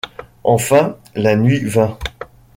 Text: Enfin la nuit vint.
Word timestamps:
Enfin 0.43 0.97
la 1.13 1.35
nuit 1.35 1.63
vint. 1.63 1.99